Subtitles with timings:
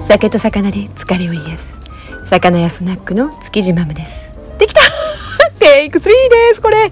[0.00, 1.78] 酒と魚で疲れを癒す。
[2.24, 4.34] 魚やスナックの築地マムです。
[4.58, 4.80] できた！
[5.58, 6.10] テイク3で
[6.54, 6.60] す。
[6.60, 6.90] これ。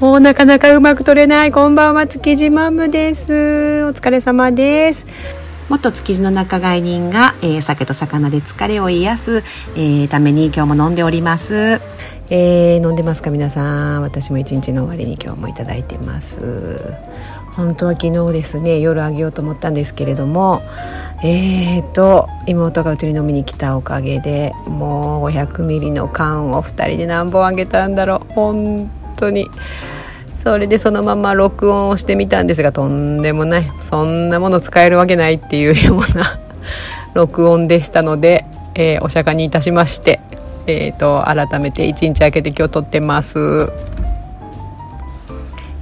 [0.00, 1.52] もうなかなかうまく取れない。
[1.52, 3.84] こんばんは築地マムです。
[3.86, 5.06] お疲れ様です。
[5.68, 9.42] 元築地の仲買人が、えー、酒と魚で疲れを癒す、
[9.74, 11.80] えー、ために今日も飲んでおります、
[12.30, 14.02] えー、飲んでますか皆さん。
[14.02, 16.94] 私も一日の終わりに今日もいただいてます。
[17.56, 20.60] 本当は昨日ですね夜あげようと思ったんですけれども
[21.24, 28.32] えーと妹がうちに飲みに来たおかげでもう500ミリの缶を2人で何本あげたんだろう。
[28.34, 29.48] 本当に。
[30.46, 36.38] それでそのまま録音をしてみたんですがとんでもないそんなもの使えるわけないっていうような
[37.14, 38.44] 録音でしたので、
[38.76, 40.20] えー、お釈迦にいたしまして、
[40.68, 43.72] えーと、と改めて1日空けて今日撮ってます。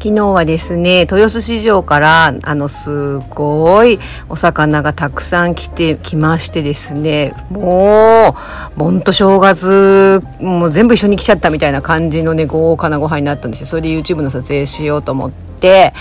[0.04, 8.36] 昨日はですね、豊洲市場から、あの、すごいお魚がたくさん来て、きましてですね、も
[8.76, 13.66] う、ほんと正月、もう全部一緒に来ちゃったみたいな感じのね、豪華なご飯になったんですよ。
[13.66, 15.94] それで YouTube の撮影しようと思って、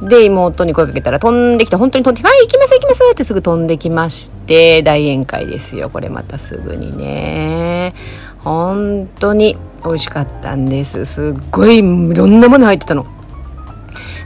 [0.00, 5.90] で、妹に声かけたら飛んできて、本当に飛んできて、はい、行きます行きますってすぐ飛んできまして、大宴会ですよ。
[5.90, 7.94] これまたすぐにね。
[8.38, 11.04] 本当に美味しかったんです。
[11.04, 13.06] すっごいいろんなもの入ってたの。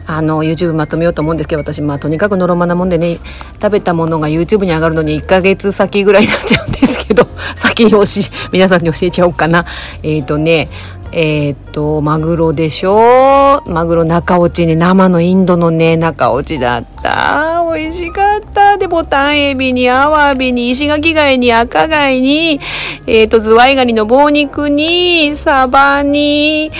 [0.07, 3.19] あの YouTube まとめようと思うんですけど私まあとにかくのろまなもんでね
[3.55, 8.05] 食べたものが YouTube に上がるのに1ヶ月先ぐらいになっちゃうんですけど 先に教え
[8.53, 9.65] 皆さんに教えちゃおうかな
[10.03, 10.69] えっ、ー、とね
[11.17, 13.63] えっ、と、マグロでしょ？
[13.69, 17.65] マグロ中落ちね、生のインドのね、中落ちだった。
[17.73, 18.77] 美味しかった。
[18.79, 22.59] で、ボタンエビに、アワビに、石垣貝に、赤貝に、
[23.07, 26.73] えっ、と、ズワイガニの棒肉に、サバに、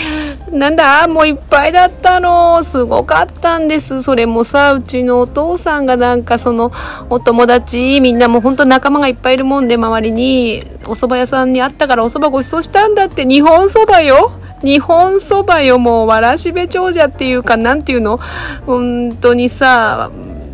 [0.55, 1.07] なんだ？
[1.09, 2.63] もういっぱいだったの。
[2.63, 4.03] すごかったんです。
[4.03, 6.73] それもさ、うちのお父さんがなんかその、
[7.11, 14.33] お友達、みんなもうほんと仲間がいっぱいいるもんで、周りに、お蕎麦屋さんにあったからお蕎麦ご馳走したんだって、日本蕎麦よ。
[14.63, 18.19] 日本そばよもうわらしべ長者っていうかなんていうの？
[18.65, 20.11] 本当にさ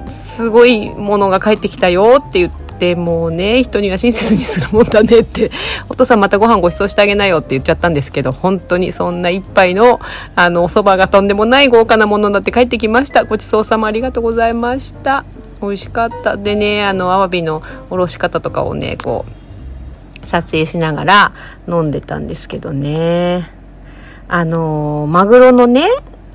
[0.09, 5.51] すごいものが帰ってきたよって言ってもうね人には親切にするもんだねって
[5.89, 10.01] お父さんまたご飯ご馳走してあげなよって言っちゃったんですけど本当にそんな一杯の
[10.35, 13.25] あのお蕎麦がとんでもない豪華なものになって帰ってきました。
[13.25, 15.25] ごちそうさまありがとうございました。
[15.63, 16.37] 美味しかった。
[16.37, 21.33] でねあのアワビのおろし方とかをねこう撮影しながら
[21.69, 23.61] 飲んでたんですけどね。
[24.33, 25.89] あのマグロのね、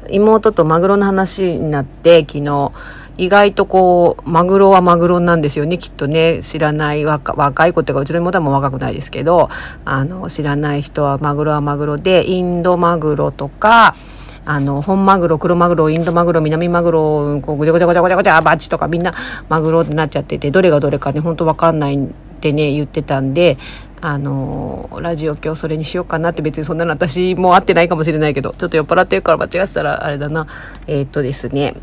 [0.09, 2.71] 妹とマグロの話になって、昨日、
[3.17, 6.41] 意外とこう、マグロはマグロなんですよね、きっとね。
[6.43, 9.49] 知らない若若い子っていうか、うちの妹はもう若くないですけど、
[9.85, 13.95] あの、知らない人はマグロはマグロで、インドマグロとか、
[14.45, 19.13] あの、本マグロ、黒マグロ、インドマグロ、南マグロ、こう、ぐちゃぐちゃぐちゃぐちゃぐちゃ、バチとかみんな
[19.49, 22.07] マグロになっちゃってて、どれがどれかね、ほんとわかんないっ
[22.41, 23.57] てね、言ってたんで、
[24.01, 30.45] あのラジオ今日それにしようかなって別にそんなの私も合ってないかもしれないけどちょっと酔っ払ってるから間違ってたらあれだな
[30.85, 31.73] えー、っとですね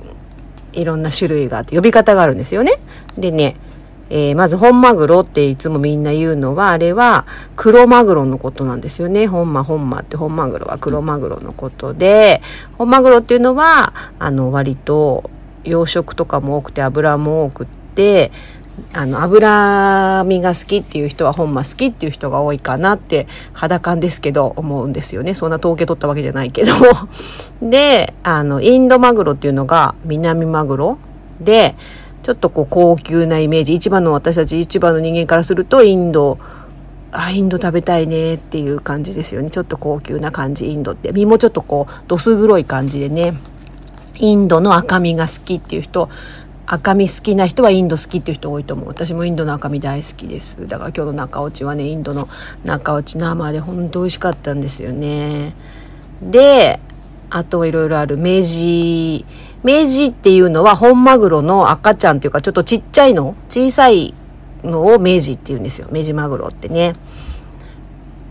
[0.73, 2.73] いろんな種類があって呼び方があるんですよね
[3.17, 3.57] でね
[4.15, 7.25] えー、まず本マグロっていつもみんな言うのは、あれは
[7.57, 9.27] 黒マグロのことなんですよね。
[9.27, 12.43] 本マ本マって本マグロは黒マグロのことで、
[12.77, 15.31] 本マグロっていうのは、あの割と
[15.65, 18.33] 養殖とかも多くて油も多くって、
[18.95, 25.35] あの脂身が好きっていう人は本間好きっていう人が多いかなって肌感ですけど思うんですよね。
[25.35, 26.73] そんな統計取ったわけじゃないけど。
[27.63, 30.99] であのインドマグロっていうのが南マグロ
[31.41, 31.75] で
[32.23, 36.39] ちょっとこう高級なイメージ一番の私たち一番の人間からするとインド
[37.11, 39.51] あインド食べたいねっていう感じですよね。
[39.51, 41.13] ちょっと高級な感じインドって。
[41.13, 43.35] 身もちょっとこうどす黒い感じでね。
[44.17, 46.09] インドの赤身が好きっていう人
[46.67, 48.89] 赤身好きな人はインド好きっていう人多いと思う。
[48.89, 50.67] 私もインドの赤身大好きです。
[50.67, 52.29] だから今日の中落ちはねインドの
[52.65, 55.55] 中落ち生で本当美味しかったんですよね。
[56.23, 56.79] で
[57.31, 59.25] あといろいろある明治
[59.65, 64.15] 明治っていうのは本マグロの赤ちゃんっていうかちょっとちっちゃいの小さい
[64.63, 65.89] のを明治って言うんですよ。
[65.91, 66.95] 明治マグロってね。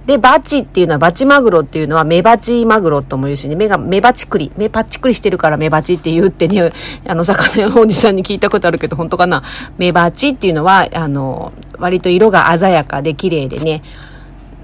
[0.06, 6.71] で、バチっていうのは、バチマグロっていうのは、メバチマグロとも言うしね、目が、目バチクリ、目パッチクリしてるからメバチって言うってね、
[7.07, 9.44] あの、魚屋のおじさんに聞いたことあるけど、本当かな？
[9.77, 13.83] メバチっていうのは、あの、割と色が鮮やかで綺麗でね、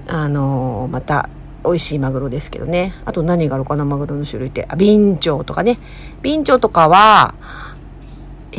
[0.08, 1.28] あの、また、
[1.64, 2.94] 美味しいマグロですけどね。
[3.04, 4.66] あと何があるかな、マグロの種類って。
[4.68, 5.78] あ、ビンチョウとかね。
[6.22, 7.34] ビンチョウとかは、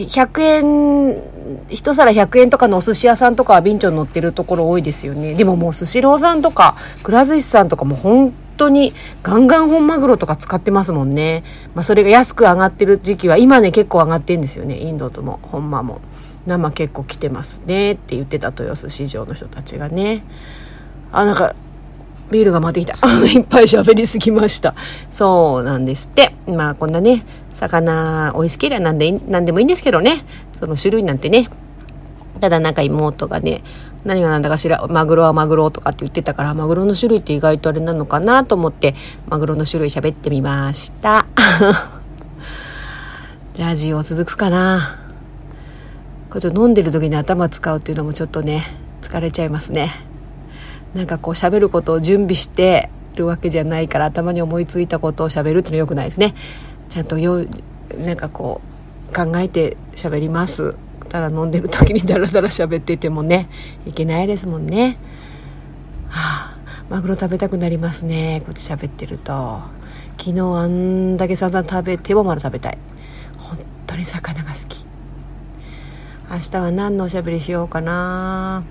[0.06, 5.34] 100円、一皿100円とかのお寿司屋さんとかはビンチョウ乗ってるところ多いですよね。
[5.36, 8.94] でももうスシローさんとか、くら寿司さんとかも本当に
[9.24, 11.44] ガンガン本マグロとか使ってますもんね。
[11.76, 14.78] まあそれが安く上がってる時期は、今ね結構上がってんですよね。
[14.80, 16.02] インドとも、本間も。
[16.46, 20.24] 生結構来てますねって言ってた豊洲市場の人たちがね
[21.12, 21.56] あなんか
[22.32, 22.94] ビールが回ってきた
[23.26, 24.76] いっぱい喋りすぎました
[25.12, 27.26] そうなんですってまあこんなね
[27.60, 30.24] 魚美味しければ何で何でもいいんですけどね。
[30.58, 31.50] その種類なんてね。
[32.40, 33.62] ただなんか妹がね
[34.06, 38.96] 何が何だかしらマグロはマグロとかって言ってたからマグロの種類って意外とあれなのかなと思って
[39.28, 41.26] マグロの種類喋ってみました。
[43.58, 44.80] ラジオ続くかな。
[46.30, 48.68] これちょっと飲んでる時に頭使うっていうのもちょっとね
[49.02, 49.92] 疲れちゃいますね。
[50.94, 56.36] なんかこう喋ることを準備してるわけじゃないから頭に思いついたことを喋るっていうのは良くないですね。
[56.90, 57.46] ちゃんとよ
[57.98, 58.62] なんかこ
[59.12, 60.76] う考えて喋ります。
[61.08, 63.50] ただ飲んでる時にダラダラ喋っててもね
[63.88, 64.98] いけないですもんね。
[66.08, 66.60] はあ
[66.90, 68.42] マグロ食べたくなりますね。
[68.46, 69.62] こっち喋ってると。
[70.18, 72.78] 昨日あんだけ散々食べてもまだ食べたい。
[73.38, 73.58] 本
[73.88, 74.86] 当に魚が好き。
[76.30, 78.64] 明日は何のおしゃべりしようかな。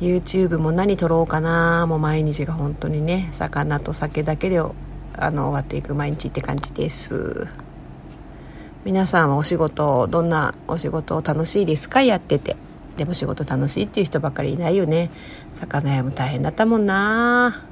[0.00, 1.86] YouTube も何撮ろうかな。
[1.86, 4.60] もう毎日が本当にね魚と酒だけで
[5.14, 7.46] あの終わっていく毎日って感じです。
[8.84, 12.02] 皆さんはお仕事どんなお仕事楽しいですか？
[12.02, 12.56] やってて。
[12.96, 15.10] でも仕事楽しいっていう人ばっかりいないよね。
[15.54, 17.64] 魚屋も大変だったもんな。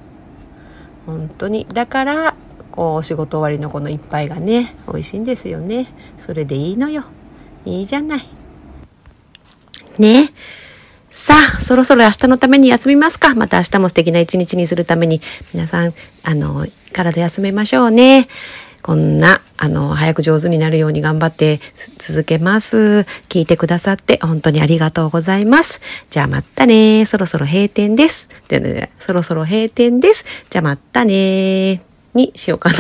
[1.07, 1.67] 本当に。
[1.73, 2.35] だから
[2.71, 5.89] こうお仕事終わりのこの一杯がね美味しいんですよね。
[6.19, 7.05] それでいいのよ。
[7.65, 8.21] いいじゃない。
[9.99, 10.29] ね。
[11.11, 13.35] さあ、そろそろ明日のために休みますか。
[13.35, 15.21] また明日も素敵な一日にするために、
[15.53, 15.93] 皆さん、
[16.23, 18.29] あの、体休めましょうね。
[18.83, 21.61] こんな、あの、早く上手になるように頑張って
[21.99, 23.07] 続けます。
[23.29, 25.81] 聞いてくださって本当にありがとうございます。
[26.09, 27.05] じゃあまたね。
[27.05, 28.31] そろそろ閉店です。
[28.49, 30.25] じゃあね、そろそろ閉店です。
[30.49, 31.83] じゃあまたね。
[32.15, 32.77] にしようかな。